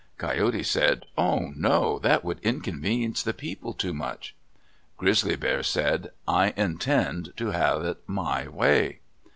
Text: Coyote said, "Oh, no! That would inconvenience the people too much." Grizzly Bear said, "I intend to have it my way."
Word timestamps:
Coyote 0.17 0.63
said, 0.63 1.05
"Oh, 1.15 1.53
no! 1.55 1.99
That 1.99 2.23
would 2.23 2.39
inconvenience 2.39 3.21
the 3.21 3.35
people 3.35 3.71
too 3.75 3.93
much." 3.93 4.33
Grizzly 4.97 5.35
Bear 5.35 5.61
said, 5.61 6.09
"I 6.27 6.55
intend 6.57 7.33
to 7.37 7.51
have 7.51 7.83
it 7.83 7.99
my 8.07 8.47
way." 8.47 9.01